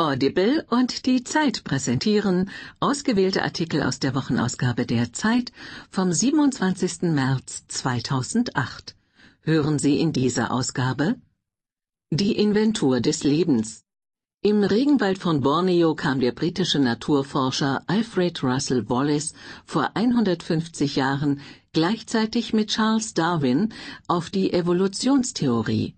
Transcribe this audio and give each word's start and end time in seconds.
Audible 0.00 0.64
und 0.70 1.06
die 1.06 1.24
Zeit 1.24 1.64
präsentieren 1.64 2.50
ausgewählte 2.78 3.42
Artikel 3.42 3.82
aus 3.82 3.98
der 3.98 4.14
Wochenausgabe 4.14 4.86
der 4.86 5.12
Zeit 5.12 5.50
vom 5.90 6.12
27. 6.12 7.02
März 7.02 7.64
2008. 7.66 8.94
Hören 9.40 9.80
Sie 9.80 9.98
in 9.98 10.12
dieser 10.12 10.52
Ausgabe 10.52 11.16
Die 12.12 12.36
Inventur 12.38 13.00
des 13.00 13.24
Lebens. 13.24 13.82
Im 14.40 14.62
Regenwald 14.62 15.18
von 15.18 15.40
Borneo 15.40 15.96
kam 15.96 16.20
der 16.20 16.30
britische 16.30 16.78
Naturforscher 16.78 17.82
Alfred 17.88 18.40
Russel 18.44 18.88
Wallace 18.88 19.34
vor 19.64 19.90
150 19.94 20.94
Jahren 20.94 21.40
gleichzeitig 21.72 22.52
mit 22.52 22.68
Charles 22.68 23.14
Darwin 23.14 23.74
auf 24.06 24.30
die 24.30 24.52
Evolutionstheorie. 24.52 25.97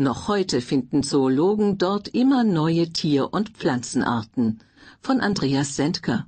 Noch 0.00 0.28
heute 0.28 0.62
finden 0.62 1.02
Zoologen 1.02 1.76
dort 1.76 2.08
immer 2.08 2.42
neue 2.42 2.90
Tier- 2.90 3.34
und 3.34 3.50
Pflanzenarten. 3.50 4.60
Von 5.02 5.20
Andreas 5.20 5.76
Sendker. 5.76 6.26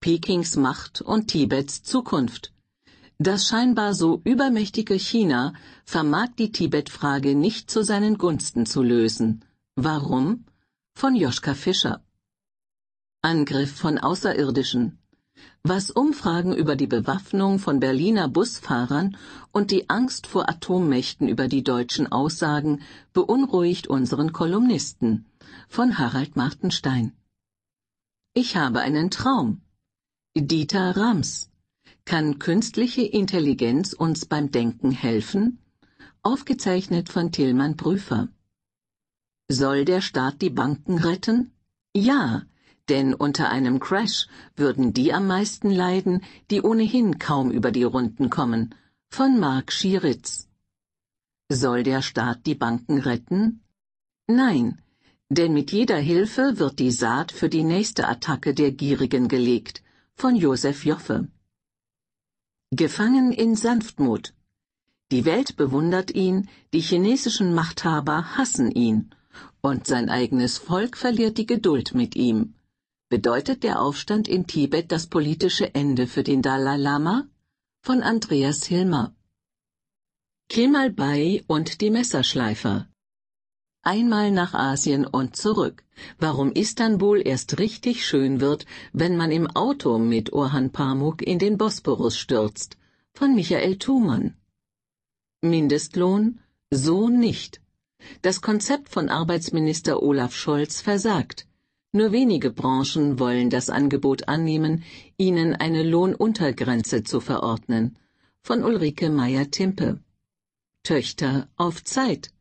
Pekings 0.00 0.56
Macht 0.56 1.00
und 1.00 1.28
Tibets 1.28 1.84
Zukunft. 1.84 2.52
Das 3.18 3.46
scheinbar 3.46 3.94
so 3.94 4.20
übermächtige 4.24 4.94
China 4.94 5.54
vermag 5.84 6.30
die 6.40 6.50
Tibet-Frage 6.50 7.36
nicht 7.36 7.70
zu 7.70 7.84
seinen 7.84 8.18
Gunsten 8.18 8.66
zu 8.66 8.82
lösen. 8.82 9.44
Warum? 9.76 10.44
Von 10.96 11.14
Joschka 11.14 11.54
Fischer. 11.54 12.02
Angriff 13.22 13.76
von 13.76 13.96
Außerirdischen 13.96 14.98
was 15.62 15.90
Umfragen 15.90 16.54
über 16.54 16.74
die 16.74 16.86
Bewaffnung 16.86 17.58
von 17.58 17.80
Berliner 17.80 18.28
Busfahrern 18.28 19.16
und 19.52 19.70
die 19.70 19.90
Angst 19.90 20.26
vor 20.26 20.48
Atommächten 20.48 21.28
über 21.28 21.48
die 21.48 21.62
Deutschen 21.62 22.10
aussagen, 22.10 22.82
beunruhigt 23.12 23.86
unseren 23.86 24.32
Kolumnisten. 24.32 25.26
Von 25.68 25.98
Harald 25.98 26.36
Martenstein. 26.36 27.12
Ich 28.32 28.56
habe 28.56 28.80
einen 28.80 29.10
Traum. 29.10 29.60
Dieter 30.34 30.96
Rams. 30.96 31.50
Kann 32.04 32.38
künstliche 32.38 33.02
Intelligenz 33.02 33.92
uns 33.92 34.26
beim 34.26 34.50
Denken 34.50 34.92
helfen? 34.92 35.58
Aufgezeichnet 36.22 37.08
von 37.08 37.32
Tillmann 37.32 37.76
Prüfer. 37.76 38.28
Soll 39.48 39.84
der 39.84 40.00
Staat 40.00 40.40
die 40.42 40.50
Banken 40.50 40.98
retten? 40.98 41.52
Ja, 41.94 42.46
denn 42.90 43.14
unter 43.14 43.48
einem 43.50 43.78
Crash 43.78 44.26
würden 44.56 44.92
die 44.92 45.12
am 45.12 45.26
meisten 45.26 45.70
leiden, 45.70 46.22
die 46.50 46.60
ohnehin 46.60 47.18
kaum 47.18 47.50
über 47.50 47.70
die 47.70 47.84
Runden 47.84 48.28
kommen. 48.28 48.74
Von 49.08 49.38
Mark 49.38 49.72
Schieritz. 49.72 50.48
Soll 51.48 51.82
der 51.84 52.02
Staat 52.02 52.46
die 52.46 52.54
Banken 52.54 52.98
retten? 52.98 53.60
Nein, 54.26 54.80
denn 55.30 55.52
mit 55.52 55.70
jeder 55.70 55.98
Hilfe 55.98 56.58
wird 56.58 56.78
die 56.80 56.90
Saat 56.90 57.30
für 57.32 57.48
die 57.48 57.62
nächste 57.62 58.08
Attacke 58.08 58.52
der 58.54 58.72
Gierigen 58.72 59.28
gelegt. 59.28 59.82
Von 60.16 60.34
Josef 60.36 60.84
Joffe. 60.84 61.28
Gefangen 62.72 63.32
in 63.32 63.56
Sanftmut. 63.56 64.34
Die 65.12 65.24
Welt 65.24 65.56
bewundert 65.56 66.10
ihn, 66.12 66.48
die 66.72 66.80
chinesischen 66.80 67.54
Machthaber 67.54 68.36
hassen 68.36 68.70
ihn, 68.70 69.10
und 69.60 69.86
sein 69.86 70.08
eigenes 70.08 70.58
Volk 70.58 70.96
verliert 70.96 71.38
die 71.38 71.46
Geduld 71.46 71.94
mit 71.94 72.14
ihm. 72.16 72.54
Bedeutet 73.10 73.64
der 73.64 73.82
Aufstand 73.82 74.28
in 74.28 74.46
Tibet 74.46 74.92
das 74.92 75.08
politische 75.08 75.74
Ende 75.74 76.06
für 76.06 76.22
den 76.22 76.42
Dalai 76.42 76.76
Lama? 76.76 77.26
Von 77.82 78.04
Andreas 78.04 78.62
Hilmer. 78.66 79.16
Kemal 80.48 80.92
Bay 80.92 81.42
und 81.48 81.80
die 81.80 81.90
Messerschleifer. 81.90 82.88
Einmal 83.82 84.30
nach 84.30 84.54
Asien 84.54 85.04
und 85.04 85.34
zurück. 85.34 85.82
Warum 86.20 86.52
Istanbul 86.52 87.20
erst 87.26 87.58
richtig 87.58 88.06
schön 88.06 88.40
wird, 88.40 88.64
wenn 88.92 89.16
man 89.16 89.32
im 89.32 89.48
Auto 89.56 89.98
mit 89.98 90.32
Orhan 90.32 90.70
Pamuk 90.70 91.20
in 91.20 91.40
den 91.40 91.58
Bosporus 91.58 92.16
stürzt. 92.16 92.76
Von 93.12 93.34
Michael 93.34 93.76
Thumann. 93.76 94.36
Mindestlohn? 95.42 96.38
So 96.70 97.08
nicht. 97.08 97.60
Das 98.22 98.40
Konzept 98.40 98.88
von 98.88 99.08
Arbeitsminister 99.08 100.00
Olaf 100.00 100.32
Scholz 100.32 100.80
versagt. 100.80 101.48
Nur 101.92 102.12
wenige 102.12 102.50
Branchen 102.50 103.18
wollen 103.18 103.50
das 103.50 103.68
Angebot 103.68 104.28
annehmen, 104.28 104.84
ihnen 105.16 105.56
eine 105.56 105.82
Lohnuntergrenze 105.82 107.02
zu 107.02 107.18
verordnen. 107.20 107.96
Von 108.42 108.62
Ulrike 108.62 109.10
Meyer-Timpe. 109.10 109.98
Töchter 110.84 111.48
auf 111.56 111.82
Zeit. 111.82 112.32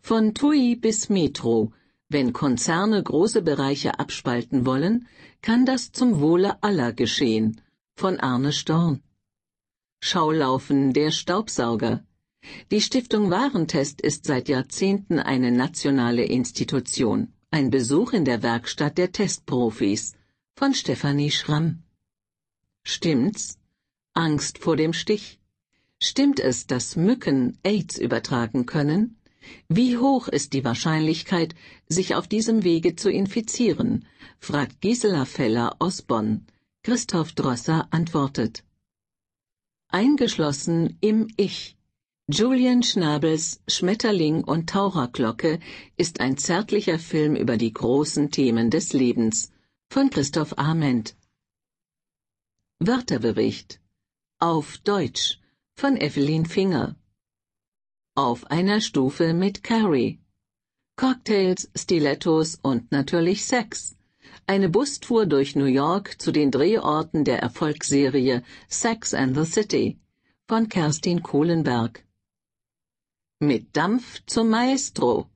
Von 0.00 0.34
TUI 0.34 0.76
bis 0.76 1.08
Metro. 1.08 1.72
Wenn 2.10 2.34
Konzerne 2.34 3.02
große 3.02 3.40
Bereiche 3.40 3.98
abspalten 3.98 4.66
wollen, 4.66 5.08
kann 5.40 5.64
das 5.64 5.92
zum 5.92 6.20
Wohle 6.20 6.62
aller 6.62 6.92
geschehen. 6.92 7.60
Von 7.96 8.20
Arne 8.20 8.52
Storn. 8.52 9.02
Schaulaufen 10.02 10.92
der 10.92 11.10
Staubsauger. 11.10 12.04
Die 12.70 12.80
Stiftung 12.80 13.30
Warentest 13.30 14.00
ist 14.00 14.26
seit 14.26 14.48
Jahrzehnten 14.48 15.18
eine 15.18 15.52
nationale 15.52 16.24
Institution. 16.24 17.32
Ein 17.52 17.72
Besuch 17.72 18.12
in 18.12 18.24
der 18.24 18.44
Werkstatt 18.44 18.96
der 18.96 19.10
Testprofis 19.10 20.14
von 20.54 20.72
Stefanie 20.72 21.32
Schramm. 21.32 21.82
Stimmt's? 22.84 23.58
Angst 24.14 24.58
vor 24.58 24.76
dem 24.76 24.92
Stich. 24.92 25.40
Stimmt 25.98 26.38
es, 26.38 26.68
dass 26.68 26.94
Mücken 26.94 27.58
AIDS 27.64 27.98
übertragen 27.98 28.66
können? 28.66 29.16
Wie 29.68 29.98
hoch 29.98 30.28
ist 30.28 30.52
die 30.52 30.64
Wahrscheinlichkeit, 30.64 31.56
sich 31.88 32.14
auf 32.14 32.28
diesem 32.28 32.62
Wege 32.62 32.94
zu 32.94 33.10
infizieren? 33.10 34.06
fragt 34.38 34.80
Gisela 34.80 35.24
Feller 35.24 35.74
aus 35.80 36.02
Bonn. 36.02 36.46
Christoph 36.84 37.32
Drosser 37.32 37.88
antwortet. 37.90 38.62
Eingeschlossen 39.88 40.98
im 41.00 41.26
Ich. 41.36 41.76
Julian 42.32 42.84
Schnabels 42.84 43.60
Schmetterling 43.66 44.44
und 44.44 44.70
Taucherglocke 44.70 45.58
ist 45.96 46.20
ein 46.20 46.36
zärtlicher 46.36 47.00
Film 47.00 47.34
über 47.34 47.56
die 47.56 47.72
großen 47.72 48.30
Themen 48.30 48.70
des 48.70 48.92
Lebens 48.92 49.50
von 49.88 50.10
Christoph 50.10 50.56
Arment. 50.56 51.16
Wörterbericht 52.78 53.80
auf 54.38 54.78
Deutsch 54.78 55.40
von 55.74 55.96
Evelyn 55.96 56.46
Finger. 56.46 56.94
Auf 58.14 58.48
einer 58.48 58.80
Stufe 58.80 59.34
mit 59.34 59.64
Carrie. 59.64 60.20
Cocktails, 60.94 61.68
Stilettos 61.74 62.60
und 62.62 62.92
natürlich 62.92 63.44
Sex. 63.44 63.96
Eine 64.46 64.68
Bustour 64.68 65.26
durch 65.26 65.56
New 65.56 65.64
York 65.64 66.20
zu 66.20 66.30
den 66.30 66.52
Drehorten 66.52 67.24
der 67.24 67.40
Erfolgsserie 67.40 68.44
Sex 68.68 69.14
and 69.14 69.36
the 69.36 69.44
City 69.44 69.98
von 70.46 70.68
Kerstin 70.68 71.24
Kohlenberg. 71.24 72.04
Mit 73.42 73.74
Dampf 73.74 74.20
zum 74.26 74.50
Maestro. 74.50 75.30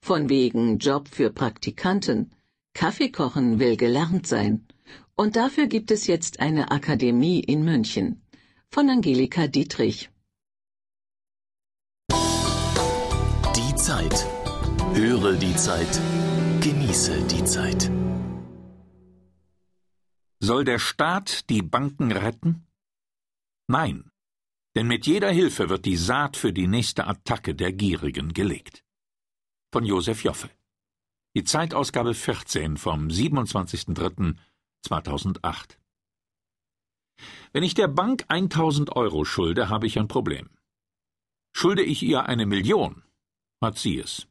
Von 0.00 0.28
wegen 0.28 0.78
Job 0.78 1.06
für 1.08 1.30
Praktikanten. 1.30 2.34
Kaffeekochen 2.72 3.60
will 3.60 3.76
gelernt 3.76 4.26
sein. 4.26 4.66
Und 5.14 5.36
dafür 5.36 5.68
gibt 5.68 5.92
es 5.92 6.08
jetzt 6.08 6.40
eine 6.40 6.72
Akademie 6.72 7.38
in 7.38 7.64
München. 7.64 8.22
Von 8.70 8.90
Angelika 8.90 9.46
Dietrich. 9.46 10.10
Die 12.10 13.74
Zeit. 13.76 14.26
Höre 14.94 15.34
die 15.34 15.54
Zeit. 15.54 16.00
Genieße 16.60 17.22
die 17.28 17.44
Zeit. 17.44 17.88
Soll 20.40 20.64
der 20.64 20.80
Staat 20.80 21.48
die 21.50 21.62
Banken 21.62 22.10
retten? 22.10 22.66
Nein. 23.68 24.10
Denn 24.76 24.88
mit 24.88 25.06
jeder 25.06 25.30
Hilfe 25.30 25.68
wird 25.68 25.84
die 25.84 25.96
Saat 25.96 26.36
für 26.36 26.52
die 26.52 26.66
nächste 26.66 27.06
Attacke 27.06 27.54
der 27.54 27.72
Gierigen 27.72 28.32
gelegt. 28.32 28.82
Von 29.72 29.84
Josef 29.84 30.24
Joffe. 30.24 30.50
Die 31.36 31.44
Zeitausgabe 31.44 32.14
14 32.14 32.76
vom 32.76 33.06
27.03.2008. 33.08 35.78
Wenn 37.52 37.62
ich 37.62 37.74
der 37.74 37.88
Bank 37.88 38.24
1000 38.28 38.96
Euro 38.96 39.24
schulde, 39.24 39.68
habe 39.68 39.86
ich 39.86 39.98
ein 39.98 40.08
Problem. 40.08 40.48
Schulde 41.56 41.84
ich 41.84 42.02
ihr 42.02 42.26
eine 42.26 42.46
Million, 42.46 43.04
hat 43.62 43.78
sie 43.78 43.98
es. 43.98 44.26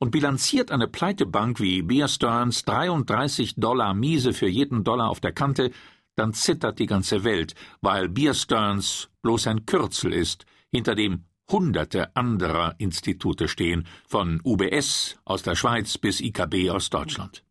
Und 0.00 0.10
bilanziert 0.10 0.72
eine 0.72 0.88
Pleitebank 0.88 1.60
wie 1.60 1.82
Bear 1.82 2.08
Stearns 2.08 2.64
33 2.64 3.54
Dollar 3.54 3.94
Miese 3.94 4.32
für 4.32 4.48
jeden 4.48 4.82
Dollar 4.82 5.10
auf 5.10 5.20
der 5.20 5.32
Kante, 5.32 5.70
dann 6.18 6.34
zittert 6.34 6.80
die 6.80 6.86
ganze 6.86 7.22
Welt, 7.22 7.54
weil 7.80 8.08
Beer 8.08 8.34
Stearns 8.34 9.08
bloß 9.22 9.46
ein 9.46 9.66
Kürzel 9.66 10.12
ist, 10.12 10.46
hinter 10.70 10.94
dem 10.96 11.24
Hunderte 11.50 12.14
anderer 12.16 12.74
Institute 12.78 13.48
stehen, 13.48 13.86
von 14.06 14.40
UBS 14.44 15.16
aus 15.24 15.42
der 15.42 15.54
Schweiz 15.54 15.96
bis 15.96 16.20
IKB 16.20 16.70
aus 16.70 16.90
Deutschland. 16.90 17.44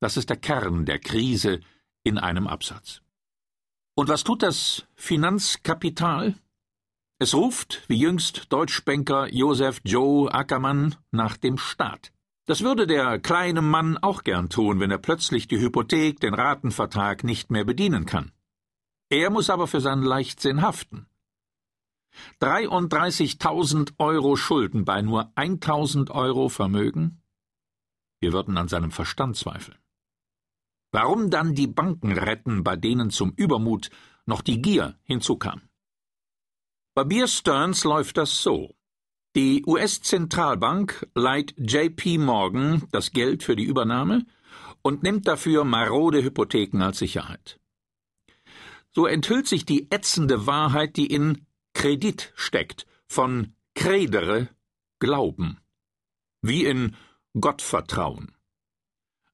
Das 0.00 0.16
ist 0.16 0.28
der 0.28 0.36
Kern 0.36 0.84
der 0.84 0.98
Krise 0.98 1.60
in 2.04 2.18
einem 2.18 2.46
Absatz. 2.46 3.00
Und 3.94 4.08
was 4.08 4.22
tut 4.22 4.42
das 4.42 4.86
Finanzkapital? 4.94 6.34
Es 7.18 7.34
ruft, 7.34 7.84
wie 7.88 7.98
jüngst 7.98 8.52
Deutschbanker 8.52 9.32
Josef 9.32 9.80
Joe 9.84 10.32
Ackermann, 10.32 10.96
nach 11.10 11.36
dem 11.36 11.56
Staat. 11.56 12.12
Das 12.44 12.62
würde 12.62 12.86
der 12.86 13.20
kleine 13.20 13.62
Mann 13.62 13.96
auch 13.98 14.24
gern 14.24 14.48
tun, 14.48 14.80
wenn 14.80 14.90
er 14.90 14.98
plötzlich 14.98 15.46
die 15.46 15.60
Hypothek, 15.60 16.18
den 16.18 16.34
Ratenvertrag 16.34 17.22
nicht 17.22 17.50
mehr 17.50 17.64
bedienen 17.64 18.04
kann. 18.04 18.32
Er 19.08 19.30
muss 19.30 19.48
aber 19.48 19.66
für 19.66 19.80
seinen 19.80 20.02
Leichtsinn 20.02 20.62
haften. 20.62 21.06
33.000 22.40 23.94
Euro 23.98 24.36
Schulden 24.36 24.84
bei 24.84 25.02
nur 25.02 25.32
1.000 25.36 26.10
Euro 26.10 26.48
Vermögen? 26.48 27.22
Wir 28.20 28.32
würden 28.32 28.56
an 28.56 28.68
seinem 28.68 28.90
Verstand 28.90 29.36
zweifeln. 29.36 29.78
Warum 30.90 31.30
dann 31.30 31.54
die 31.54 31.66
Banken 31.66 32.12
retten, 32.12 32.64
bei 32.64 32.76
denen 32.76 33.10
zum 33.10 33.32
Übermut 33.32 33.90
noch 34.26 34.42
die 34.42 34.60
Gier 34.60 34.98
hinzukam? 35.04 35.62
Bei 36.94 37.04
Beer 37.04 37.28
Stearns 37.28 37.84
läuft 37.84 38.18
das 38.18 38.42
so. 38.42 38.74
Die 39.34 39.64
US-Zentralbank 39.66 41.08
leiht 41.14 41.54
JP 41.56 42.18
Morgan 42.18 42.86
das 42.92 43.12
Geld 43.12 43.42
für 43.42 43.56
die 43.56 43.64
Übernahme 43.64 44.26
und 44.82 45.02
nimmt 45.02 45.26
dafür 45.26 45.64
marode 45.64 46.22
Hypotheken 46.22 46.82
als 46.82 46.98
Sicherheit. 46.98 47.58
So 48.90 49.06
enthüllt 49.06 49.48
sich 49.48 49.64
die 49.64 49.90
ätzende 49.90 50.46
Wahrheit, 50.46 50.96
die 50.96 51.06
in 51.06 51.46
Kredit 51.72 52.34
steckt, 52.36 52.86
von 53.08 53.54
credere 53.74 54.48
Glauben, 54.98 55.58
wie 56.42 56.66
in 56.66 56.94
Gottvertrauen. 57.40 58.36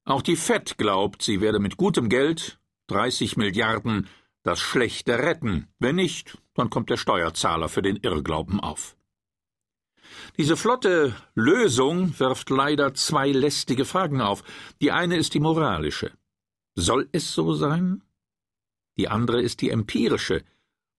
Auch 0.05 0.21
die 0.21 0.37
Fed 0.37 0.77
glaubt, 0.77 1.21
sie 1.21 1.41
werde 1.41 1.59
mit 1.59 1.75
gutem 1.75 2.07
Geld, 2.07 2.57
30 2.87 3.35
Milliarden, 3.35 4.07
das 4.43 4.61
Schlechte 4.61 5.19
retten. 5.19 5.67
Wenn 5.77 5.97
nicht, 5.97 6.37
dann 6.53 6.69
kommt 6.69 6.89
der 6.89 6.97
Steuerzahler 6.97 7.67
für 7.67 7.81
den 7.81 7.97
Irrglauben 7.97 8.61
auf. 8.61 8.95
Diese 10.37 10.57
flotte 10.57 11.15
Lösung 11.35 12.17
wirft 12.19 12.49
leider 12.49 12.93
zwei 12.93 13.31
lästige 13.31 13.85
Fragen 13.85 14.21
auf. 14.21 14.43
Die 14.81 14.91
eine 14.91 15.17
ist 15.17 15.33
die 15.33 15.39
moralische. 15.39 16.11
Soll 16.75 17.09
es 17.11 17.33
so 17.33 17.53
sein? 17.53 18.03
Die 18.97 19.07
andere 19.07 19.41
ist 19.41 19.61
die 19.61 19.69
empirische. 19.69 20.43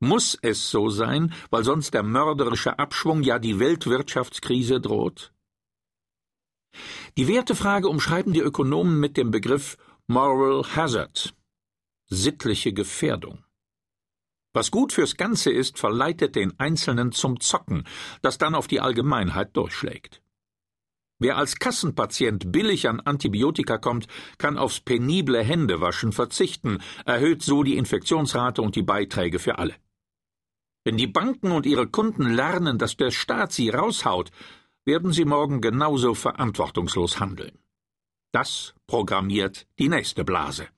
Muss 0.01 0.39
es 0.41 0.71
so 0.71 0.89
sein, 0.89 1.35
weil 1.51 1.65
sonst 1.65 1.93
der 1.93 2.03
mörderische 2.03 2.79
Abschwung, 2.79 3.23
ja 3.23 3.39
die 3.39 3.59
Weltwirtschaftskrise 3.59 4.81
droht? 4.81 5.33
Die 7.17 7.29
Wertefrage 7.29 7.89
umschreiben 7.89 8.33
die 8.33 8.41
Ökonomen 8.41 8.99
mit 8.99 9.17
dem 9.17 9.31
Begriff 9.31 9.77
Moral 10.07 10.65
Hazard, 10.75 11.35
sittliche 12.07 12.73
Gefährdung. 12.73 13.45
Was 14.53 14.71
gut 14.71 14.93
fürs 14.93 15.17
Ganze 15.17 15.51
ist, 15.51 15.79
verleitet 15.79 16.35
den 16.35 16.59
Einzelnen 16.59 17.13
zum 17.13 17.39
Zocken, 17.41 17.85
das 18.21 18.39
dann 18.39 18.55
auf 18.55 18.67
die 18.67 18.81
Allgemeinheit 18.81 19.57
durchschlägt. 19.57 20.23
Wer 21.21 21.37
als 21.37 21.57
Kassenpatient 21.57 22.51
billig 22.51 22.89
an 22.89 23.01
Antibiotika 23.01 23.77
kommt, 23.77 24.09
kann 24.39 24.57
aufs 24.57 24.81
penible 24.81 25.45
Händewaschen 25.45 26.13
verzichten, 26.13 26.79
erhöht 27.05 27.43
so 27.43 27.63
die 27.63 27.77
Infektionsrate 27.77 28.63
und 28.63 28.75
die 28.75 28.83
Beiträge 28.83 29.39
für 29.39 29.59
alle. 29.59 29.75
Wenn 30.83 30.97
die 30.97 31.07
Banken 31.07 31.53
und 31.53 31.67
ihre 31.67 31.87
Kunden 31.87 32.31
lernen, 32.31 32.79
dass 32.79 32.97
der 32.97 33.11
Staat 33.11 33.53
sie 33.53 33.69
raushaut, 33.69 34.31
werden 34.87 35.13
sie 35.13 35.27
morgen 35.27 35.61
genauso 35.61 36.15
verantwortungslos 36.15 37.21
handeln. 37.21 37.59
Das 38.33 38.75
programmiert 38.87 39.67
die 39.79 39.91
nächste 39.91 40.25
Blase. 40.25 40.69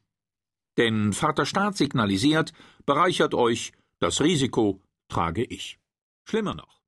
Denn 0.77 1.13
Vater 1.13 1.47
Staat 1.47 1.77
signalisiert, 1.77 2.53
bereichert 2.87 3.35
euch, 3.35 3.73
das 3.99 4.21
Risiko 4.21 4.81
trage 5.09 5.45
ich. 5.45 5.79
Schlimmer 6.25 6.55
noch. 6.55 6.82